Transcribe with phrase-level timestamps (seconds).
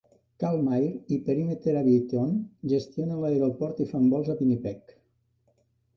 [0.43, 2.33] Calm Air i Perimeter Aviation
[2.73, 4.97] gestionen l'aeroport i fan vols a Winnipeg.